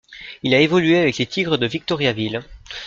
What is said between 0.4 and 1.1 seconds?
Il a évolué